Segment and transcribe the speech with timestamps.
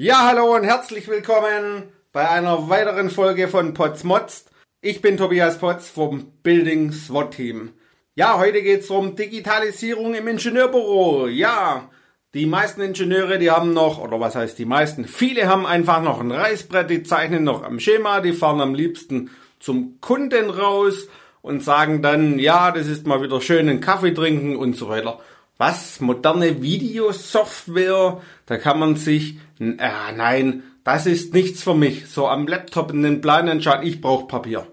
[0.00, 4.44] Ja, hallo und herzlich willkommen bei einer weiteren Folge von Potsmods.
[4.80, 7.72] Ich bin Tobias Potz vom Building SWAT Team.
[8.14, 11.26] Ja, heute geht's um Digitalisierung im Ingenieurbüro.
[11.26, 11.90] Ja,
[12.32, 15.04] die meisten Ingenieure, die haben noch, oder was heißt die meisten?
[15.04, 19.30] Viele haben einfach noch ein Reißbrett, die zeichnen noch am Schema, die fahren am liebsten
[19.58, 21.08] zum Kunden raus
[21.42, 25.18] und sagen dann, ja, das ist mal wieder schön einen Kaffee trinken und so weiter.
[25.58, 26.00] Was?
[26.00, 28.22] Moderne Videosoftware?
[28.46, 29.74] Da kann man sich, äh,
[30.16, 32.06] nein, das ist nichts für mich.
[32.06, 34.68] So am Laptop in den Plan entscheiden, ich brauche Papier.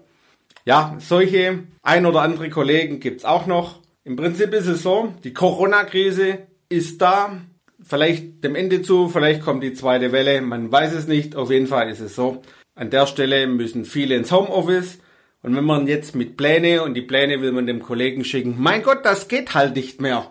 [0.64, 3.80] Ja, solche ein oder andere Kollegen gibt's auch noch.
[4.04, 7.40] Im Prinzip ist es so, die Corona-Krise ist da.
[7.82, 11.34] Vielleicht dem Ende zu, vielleicht kommt die zweite Welle, man weiß es nicht.
[11.34, 12.42] Auf jeden Fall ist es so.
[12.76, 14.98] An der Stelle müssen viele ins Homeoffice.
[15.42, 18.82] Und wenn man jetzt mit Pläne und die Pläne will man dem Kollegen schicken, mein
[18.82, 20.30] Gott, das geht halt nicht mehr.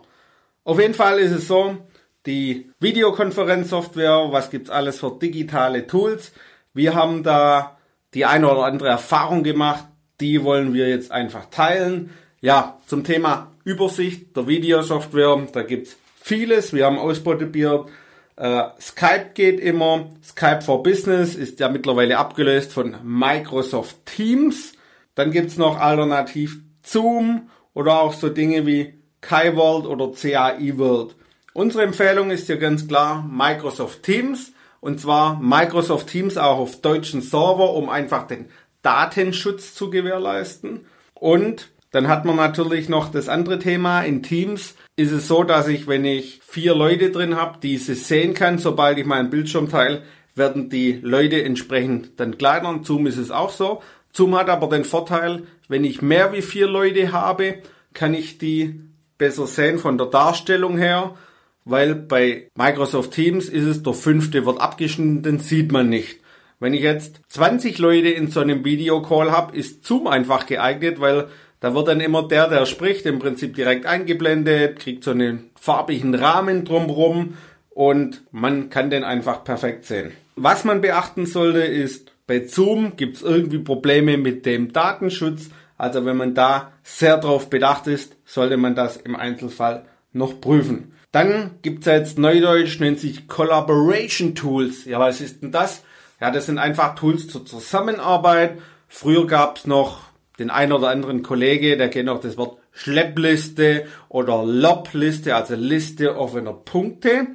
[0.66, 1.78] Auf jeden Fall ist es so,
[2.26, 6.32] die Videokonferenzsoftware, was gibt's alles für digitale Tools.
[6.74, 7.78] Wir haben da
[8.16, 9.86] die eine oder andere Erfahrung gemacht,
[10.20, 12.10] die wollen wir jetzt einfach teilen.
[12.42, 16.74] Ja, zum Thema Übersicht der Videosoftware, da gibt's vieles.
[16.74, 17.88] Wir haben ausprobiert.
[18.36, 20.10] Äh, Skype geht immer.
[20.24, 24.74] Skype for Business ist ja mittlerweile abgelöst von Microsoft Teams.
[25.14, 31.16] Dann gibt's noch alternativ Zoom oder auch so Dinge wie KaiWorld oder CAI World.
[31.54, 37.22] Unsere Empfehlung ist hier ganz klar Microsoft Teams und zwar Microsoft Teams auch auf deutschen
[37.22, 38.46] Server, um einfach den
[38.84, 40.82] Datenschutz zu gewährleisten.
[41.16, 44.02] Und dann hat man natürlich noch das andere Thema.
[44.02, 48.36] In Teams ist es so, dass ich, wenn ich vier Leute drin habe, diese sehen
[48.36, 50.04] kann, sobald ich meinen Bildschirm teile,
[50.36, 52.82] werden die Leute entsprechend dann kleiner.
[52.84, 53.82] Zoom ist es auch so.
[54.14, 57.56] Zoom hat aber den Vorteil, wenn ich mehr wie vier Leute habe,
[57.94, 58.82] kann ich die
[59.18, 61.16] besser sehen von der Darstellung her,
[61.64, 66.20] weil bei Microsoft Teams ist es, der fünfte wird abgeschnitten, den sieht man nicht.
[66.60, 71.28] Wenn ich jetzt 20 Leute in so einem Videocall habe, ist Zoom einfach geeignet, weil
[71.60, 76.16] da wird dann immer der, der spricht, im Prinzip direkt eingeblendet, kriegt so einen farbigen
[76.16, 77.38] Rahmen drumherum
[77.70, 80.12] und man kann den einfach perfekt sehen.
[80.36, 85.50] Was man beachten sollte ist, bei Zoom gibt es irgendwie Probleme mit dem Datenschutz.
[85.78, 90.94] Also wenn man da sehr drauf bedacht ist, sollte man das im Einzelfall noch prüfen.
[91.12, 94.86] Dann gibt's jetzt Neudeutsch, nennt sich Collaboration Tools.
[94.86, 95.84] Ja, was ist denn das?
[96.20, 98.58] Ja, das sind einfach Tools zur Zusammenarbeit.
[98.88, 100.04] Früher gab's noch
[100.40, 106.18] den einen oder anderen Kollege, der kennt auch das Wort Schleppliste oder Lobliste, also Liste
[106.18, 107.28] offener Punkte.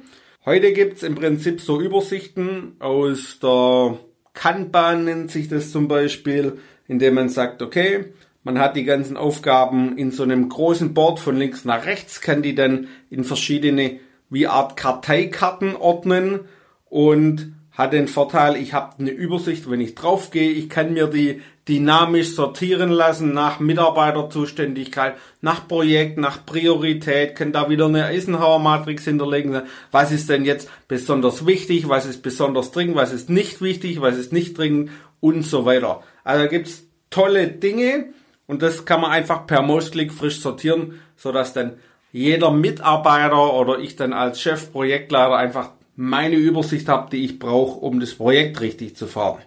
[0.45, 3.97] Heute gibt's im Prinzip so Übersichten aus der
[4.33, 8.05] Kanban nennt sich das zum Beispiel, indem man sagt, okay,
[8.43, 12.41] man hat die ganzen Aufgaben in so einem großen Board von links nach rechts, kann
[12.41, 16.41] die dann in verschiedene wie Art Karteikarten ordnen
[16.89, 21.41] und hat den Vorteil, ich habe eine Übersicht, wenn ich draufgehe, ich kann mir die
[21.67, 29.61] dynamisch sortieren lassen nach Mitarbeiterzuständigkeit, nach Projekt, nach Priorität, kann da wieder eine Eisenhower-Matrix hinterlegen.
[29.91, 34.17] Was ist denn jetzt besonders wichtig, was ist besonders dringend, was ist nicht wichtig, was
[34.17, 36.03] ist nicht dringend und so weiter.
[36.23, 38.13] Also gibt's tolle Dinge,
[38.51, 41.77] und das kann man einfach per Mausklick frisch sortieren, so dass dann
[42.11, 47.79] jeder Mitarbeiter oder ich dann als Chef, Projektleiter einfach meine Übersicht habe, die ich brauche,
[47.79, 49.41] um das Projekt richtig zu fahren.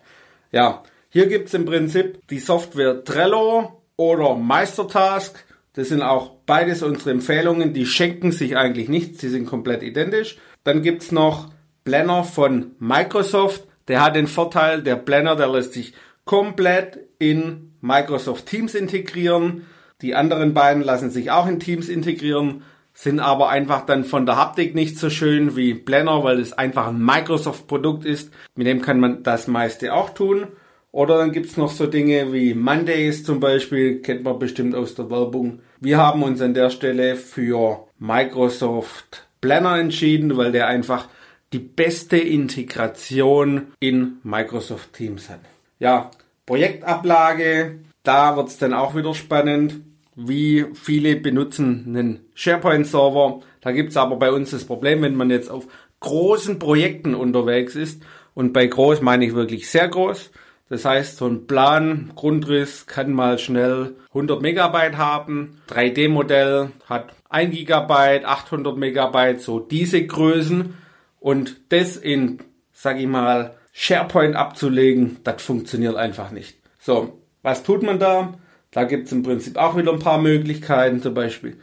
[0.53, 5.45] Ja, hier gibt's im Prinzip die Software Trello oder Meistertask.
[5.75, 7.75] Das sind auch beides unsere Empfehlungen.
[7.75, 10.39] Die schenken sich eigentlich nichts, sie sind komplett identisch.
[10.63, 11.51] Dann gibt's noch
[11.85, 13.65] Planner von Microsoft.
[13.87, 15.93] Der hat den Vorteil, der Planner, der lässt sich
[16.25, 19.67] komplett in Microsoft Teams integrieren.
[20.03, 22.63] Die anderen beiden lassen sich auch in Teams integrieren,
[22.93, 26.89] sind aber einfach dann von der Haptik nicht so schön wie Blender, weil es einfach
[26.89, 28.33] ein Microsoft-Produkt ist.
[28.55, 30.49] Mit dem kann man das meiste auch tun.
[30.93, 35.11] Oder dann gibt's noch so Dinge wie Mondays zum Beispiel, kennt man bestimmt aus der
[35.11, 35.61] Werbung.
[35.81, 41.09] Wir haben uns an der Stelle für Microsoft Planner entschieden, weil der einfach
[41.53, 45.41] die beste Integration in Microsoft Teams hat.
[45.79, 46.11] Ja,
[46.47, 49.81] Projektablage, da wird's dann auch wieder spannend.
[50.17, 53.41] Wie viele benutzen einen SharePoint-Server?
[53.61, 55.67] Da gibt's aber bei uns das Problem, wenn man jetzt auf
[56.01, 58.03] großen Projekten unterwegs ist.
[58.35, 60.31] Und bei groß meine ich wirklich sehr groß.
[60.69, 65.61] Das heißt, so ein Plan, Grundriss kann mal schnell 100 Megabyte haben.
[65.69, 70.75] 3D-Modell hat 1 Gigabyte, 800 Megabyte, so diese Größen.
[71.21, 72.39] Und das in,
[72.73, 76.57] sag ich mal, SharePoint abzulegen, das funktioniert einfach nicht.
[76.79, 78.35] So, was tut man da?
[78.71, 81.59] Da gibt es im Prinzip auch wieder ein paar Möglichkeiten, zum Beispiel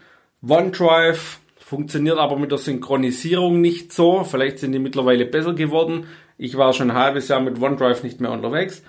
[0.47, 4.25] OneDrive funktioniert aber mit der Synchronisierung nicht so.
[4.25, 6.05] Vielleicht sind die mittlerweile besser geworden.
[6.37, 8.83] Ich war schon ein halbes Jahr mit OneDrive nicht mehr unterwegs.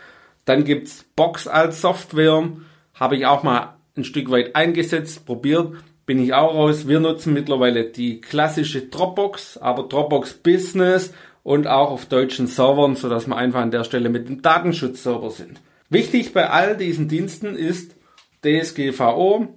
[0.46, 2.48] Dann gibt's Box als Software.
[2.94, 5.74] Habe ich auch mal ein Stück weit eingesetzt, probiert.
[6.06, 6.88] Bin ich auch raus.
[6.88, 13.26] Wir nutzen mittlerweile die klassische Dropbox, aber Dropbox Business und auch auf deutschen Servern, sodass
[13.26, 15.60] wir einfach an der Stelle mit dem Datenschutzserver sind.
[15.88, 17.96] Wichtig bei all diesen Diensten ist
[18.44, 19.48] DSGVO,